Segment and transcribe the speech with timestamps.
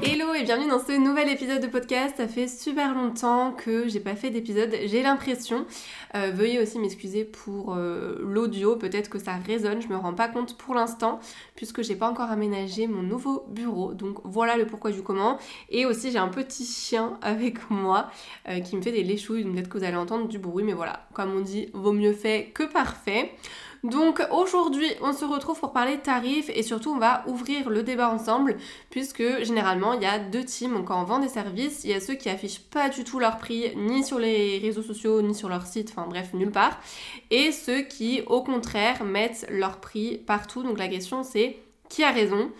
[0.00, 2.14] Hello et bienvenue dans ce nouvel épisode de podcast.
[2.18, 5.66] Ça fait super longtemps que j'ai pas fait d'épisode, j'ai l'impression.
[6.14, 10.28] Euh, veuillez aussi m'excuser pour euh, l'audio, peut-être que ça résonne, je me rends pas
[10.28, 11.18] compte pour l'instant
[11.56, 13.92] puisque j'ai pas encore aménagé mon nouveau bureau.
[13.92, 15.38] Donc voilà le pourquoi du comment.
[15.68, 18.08] Et aussi j'ai un petit chien avec moi
[18.48, 20.74] euh, qui me fait des léchouilles, donc peut-être que vous allez entendre du bruit, mais
[20.74, 23.32] voilà, comme on dit, vaut mieux fait que parfait.
[23.84, 28.10] Donc aujourd'hui, on se retrouve pour parler tarifs et surtout on va ouvrir le débat
[28.10, 28.56] ensemble
[28.90, 31.84] puisque généralement il y a deux teams quand on vend des services.
[31.84, 34.82] Il y a ceux qui affichent pas du tout leur prix ni sur les réseaux
[34.82, 36.80] sociaux ni sur leur site, enfin bref, nulle part.
[37.30, 40.62] Et ceux qui au contraire mettent leur prix partout.
[40.62, 42.50] Donc la question c'est qui a raison?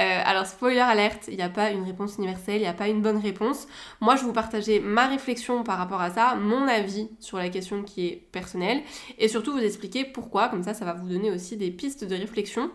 [0.00, 2.88] Euh, alors, spoiler alerte, il n'y a pas une réponse universelle, il n'y a pas
[2.88, 3.68] une bonne réponse.
[4.00, 7.50] Moi, je vais vous partager ma réflexion par rapport à ça, mon avis sur la
[7.50, 8.80] question qui est personnelle,
[9.18, 12.14] et surtout vous expliquer pourquoi, comme ça, ça va vous donner aussi des pistes de
[12.14, 12.70] réflexion.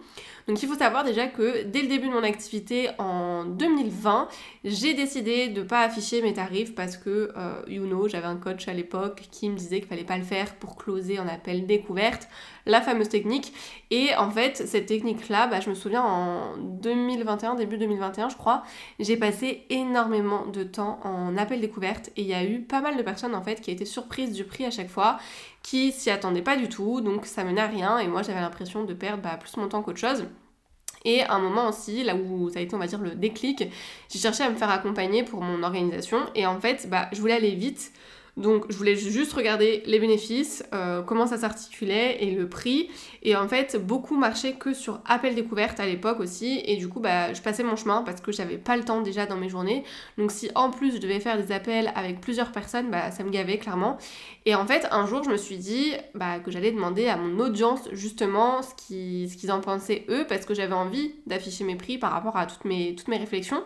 [0.47, 4.27] Donc il faut savoir déjà que dès le début de mon activité en 2020,
[4.63, 8.35] j'ai décidé de ne pas afficher mes tarifs parce que, euh, you know, j'avais un
[8.35, 11.65] coach à l'époque qui me disait qu'il fallait pas le faire pour closer en appel
[11.65, 12.27] découverte,
[12.67, 13.53] la fameuse technique.
[13.89, 16.57] Et en fait, cette technique-là, bah, je me souviens en
[17.15, 18.63] 2021, début 2021 je crois,
[18.99, 22.97] j'ai passé énormément de temps en appel découverte et il y a eu pas mal
[22.97, 25.17] de personnes en fait qui étaient surprises du prix à chaque fois
[25.65, 28.83] qui s'y attendait pas du tout, donc ça menait à rien, et moi j'avais l'impression
[28.83, 30.25] de perdre bah, plus mon temps qu'autre chose.
[31.05, 33.63] Et à un moment aussi, là où ça a été, on va dire, le déclic,
[34.09, 37.33] j'ai cherché à me faire accompagner pour mon organisation, et en fait, bah, je voulais
[37.33, 37.91] aller vite,
[38.37, 42.89] donc je voulais juste regarder les bénéfices, euh, comment ça s'articulait et le prix.
[43.23, 46.61] Et en fait, beaucoup marchaient que sur appel découverte à l'époque aussi.
[46.65, 49.25] Et du coup, bah, je passais mon chemin parce que j'avais pas le temps déjà
[49.25, 49.83] dans mes journées.
[50.17, 53.29] Donc si en plus je devais faire des appels avec plusieurs personnes, bah, ça me
[53.29, 53.97] gavait clairement.
[54.45, 57.39] Et en fait, un jour, je me suis dit bah, que j'allais demander à mon
[57.39, 61.75] audience justement ce qu'ils ce qu'ils en pensaient eux parce que j'avais envie d'afficher mes
[61.75, 63.63] prix par rapport à toutes mes, toutes mes réflexions.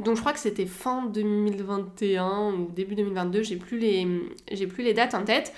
[0.00, 4.06] Donc je crois que c'était fin 2021 ou début 2022, j'ai plus les,
[4.52, 5.52] j'ai plus les dates en tête.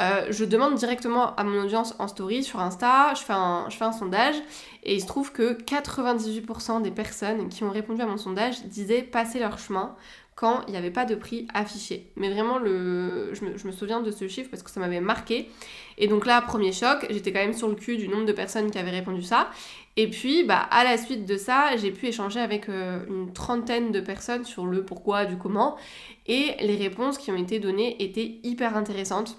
[0.00, 3.76] Euh, je demande directement à mon audience en story sur Insta, je fais un, je
[3.76, 4.34] fais un sondage
[4.82, 9.02] et il se trouve que 98% des personnes qui ont répondu à mon sondage disaient
[9.02, 9.94] passer leur chemin
[10.34, 12.10] quand il n'y avait pas de prix affiché.
[12.16, 13.32] Mais vraiment, le...
[13.34, 15.48] je, me, souviens de ce chiffre parce que ça m'avait marqué.
[15.96, 18.70] Et donc là, premier choc, j'étais quand même sur le cul du nombre de personnes
[18.70, 19.50] qui avaient répondu ça.
[19.96, 23.92] Et puis, bah, à la suite de ça, j'ai pu échanger avec euh, une trentaine
[23.92, 25.76] de personnes sur le pourquoi, du comment.
[26.26, 29.36] Et les réponses qui ont été données étaient hyper intéressantes.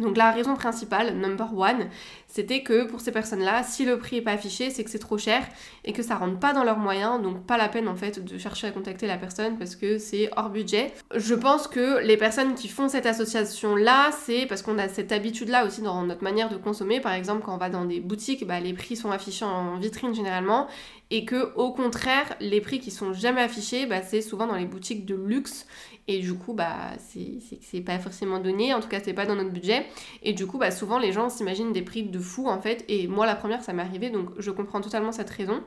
[0.00, 1.88] Donc la raison principale, number one,
[2.26, 5.18] c'était que pour ces personnes-là, si le prix n'est pas affiché, c'est que c'est trop
[5.18, 5.46] cher
[5.84, 8.36] et que ça rentre pas dans leurs moyens, donc pas la peine en fait de
[8.36, 10.92] chercher à contacter la personne parce que c'est hors budget.
[11.14, 15.64] Je pense que les personnes qui font cette association-là, c'est parce qu'on a cette habitude-là
[15.64, 16.98] aussi dans notre manière de consommer.
[16.98, 20.12] Par exemple, quand on va dans des boutiques, bah, les prix sont affichés en vitrine
[20.12, 20.66] généralement
[21.10, 24.66] et que au contraire, les prix qui sont jamais affichés, bah, c'est souvent dans les
[24.66, 25.66] boutiques de luxe
[26.06, 29.50] et du coup, bah, c'est pas forcément donné, en tout cas, c'est pas dans notre
[29.52, 29.86] budget.
[30.22, 32.84] Et du coup, bah, souvent, les gens s'imaginent des prix de fou, en fait.
[32.88, 35.62] Et moi, la première, ça m'est arrivé, donc je comprends totalement cette raison.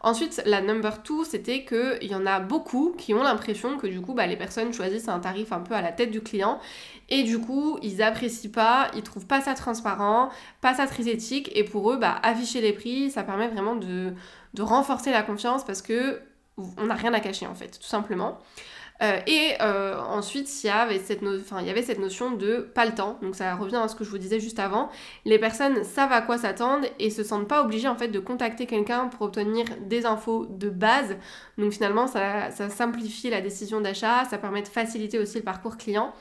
[0.00, 4.00] Ensuite, la number two, c'était qu'il y en a beaucoup qui ont l'impression que du
[4.00, 6.60] coup, bah, les personnes choisissent un tarif un peu à la tête du client.
[7.08, 10.30] Et du coup, ils apprécient pas, ils trouvent pas ça transparent,
[10.60, 11.50] pas ça très éthique.
[11.56, 14.14] Et pour eux, bah, afficher les prix, ça permet vraiment de,
[14.54, 16.20] de renforcer la confiance parce que
[16.78, 18.38] on n'a rien à cacher, en fait, tout simplement.
[19.02, 21.22] Euh, et euh, ensuite, il y, avait cette
[21.98, 23.18] notion de pas le temps.
[23.22, 24.90] Donc ça revient à ce que je vous disais juste avant.
[25.24, 28.66] Les personnes savent à quoi s'attendre et se sentent pas obligées en fait de contacter
[28.66, 31.16] quelqu'un pour obtenir des infos de base.
[31.56, 35.78] Donc finalement, ça, ça simplifie la décision d'achat, ça permet de faciliter aussi le parcours
[35.78, 36.12] client.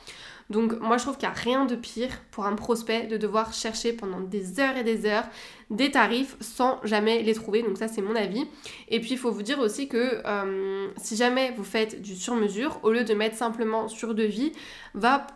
[0.50, 3.54] Donc moi je trouve qu'il n'y a rien de pire pour un prospect de devoir
[3.54, 5.26] chercher pendant des heures et des heures
[5.70, 7.62] des tarifs sans jamais les trouver.
[7.62, 8.46] Donc ça c'est mon avis.
[8.88, 12.80] Et puis il faut vous dire aussi que euh, si jamais vous faites du sur-mesure,
[12.84, 14.52] au lieu de mettre simplement sur devis,
[14.96, 15.28] va,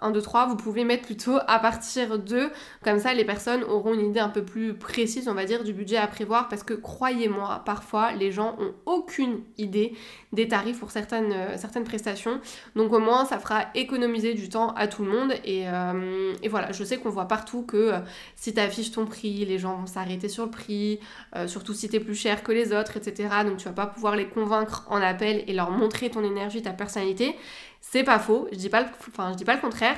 [0.00, 2.48] 1, 2, 3, vous pouvez mettre plutôt à partir de,
[2.82, 5.74] comme ça les personnes auront une idée un peu plus précise, on va dire, du
[5.74, 6.48] budget à prévoir.
[6.48, 9.94] Parce que croyez-moi, parfois les gens ont aucune idée
[10.32, 12.40] des tarifs pour certaines, euh, certaines prestations.
[12.74, 15.34] Donc au moins, ça fera économiser du temps à tout le monde.
[15.44, 17.92] Et, euh, voilà, je sais qu'on voit partout que
[18.36, 21.00] si tu affiches ton prix, les gens s'arrêter sur le prix,
[21.46, 23.28] surtout si tu es plus cher que les autres, etc.
[23.44, 26.72] Donc tu vas pas pouvoir les convaincre en appel et leur montrer ton énergie, ta
[26.72, 27.36] personnalité.
[27.80, 29.96] C'est pas faux, je dis pas je dis pas le contraire.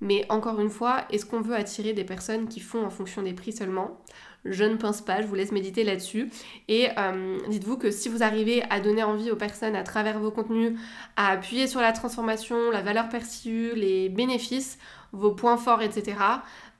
[0.00, 3.32] Mais encore une fois, est-ce qu'on veut attirer des personnes qui font en fonction des
[3.32, 3.98] prix seulement?
[4.44, 6.30] Je ne pense pas, je vous laisse méditer là-dessus.
[6.68, 10.30] Et euh, dites-vous que si vous arrivez à donner envie aux personnes à travers vos
[10.30, 10.78] contenus,
[11.16, 14.78] à appuyer sur la transformation, la valeur perçue, les bénéfices,
[15.12, 16.16] vos points forts, etc.,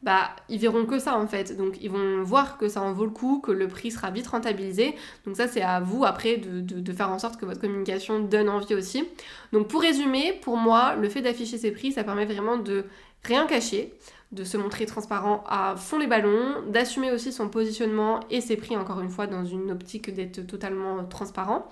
[0.02, 1.56] bah ils verront que ça en fait.
[1.56, 4.28] Donc ils vont voir que ça en vaut le coup, que le prix sera vite
[4.28, 4.94] rentabilisé.
[5.26, 8.74] Donc ça c'est à vous après de, faire en sorte que votre communication donne envie
[8.74, 9.04] aussi.
[9.52, 12.84] Donc pour résumer, pour moi, le fait d'afficher ces prix, ça permet vraiment de
[13.24, 13.92] rien cacher,
[14.30, 18.76] de se montrer transparent à fond les ballons, d'assumer aussi son positionnement et ses prix
[18.76, 21.66] encore une fois dans une optique d'être totalement transparent.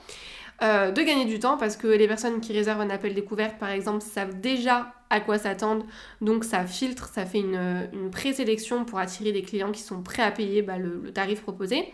[0.63, 3.69] Euh, de gagner du temps parce que les personnes qui réservent un appel découverte par
[3.69, 5.85] exemple savent déjà à quoi s'attendre
[6.23, 10.31] donc ça filtre, ça fait une, présélection pour attirer des clients qui sont prêts à
[10.31, 11.93] payer bah, le, tarif proposé.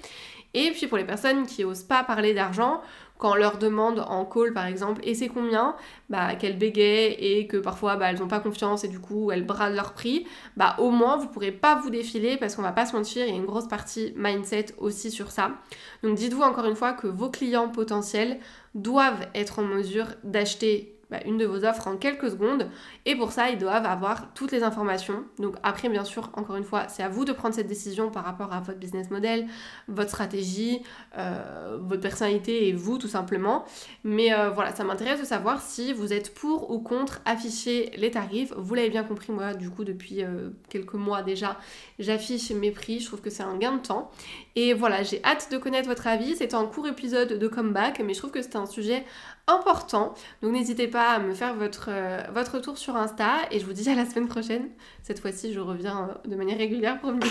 [0.55, 2.83] Et puis pour les personnes qui osent pas parler d'argent,
[3.23, 5.77] quand on leur demande en call par exemple et c'est combien,
[6.11, 9.47] bah qu'elles bégayent et que parfois bah, elles n'ont pas confiance et du coup elles
[9.47, 10.27] bradent leur prix,
[10.57, 13.31] bah au moins vous pourrez pas vous défiler parce qu'on va pas se mentir, il
[13.31, 15.53] y a une grosse partie mindset aussi sur ça.
[16.03, 18.41] Donc dites-vous encore une fois que vos clients potentiels
[18.75, 22.71] doivent être en mesure d'acheter bah, une de vos offres en quelques secondes.
[23.05, 25.25] Et pour ça, ils doivent avoir toutes les informations.
[25.39, 28.25] Donc après, bien sûr, encore une fois, c'est à vous de prendre cette décision par
[28.25, 29.47] rapport à votre business model,
[29.89, 30.81] votre stratégie,
[31.19, 33.67] euh, votre personnalité et vous, tout simplement.
[34.05, 38.11] Mais euh, voilà, ça m'intéresse de savoir si vous êtes pour ou contre afficher les
[38.11, 38.55] tarifs.
[38.57, 41.59] Vous l'avez bien compris, moi, du coup, depuis euh, quelques mois déjà,
[41.99, 43.01] j'affiche mes prix.
[43.01, 44.11] Je trouve que c'est un gain de temps.
[44.57, 46.37] Et voilà, j'ai hâte de connaître votre avis.
[46.37, 49.05] C'était un court épisode de comeback, mais je trouve que c'est un sujet
[49.47, 50.15] important.
[50.43, 53.73] Donc n'hésitez pas à me faire votre, euh, votre tour sur Insta et je vous
[53.73, 54.69] dis à la semaine prochaine.
[55.03, 57.31] Cette fois-ci, je reviens euh, de manière régulière pour vidéo.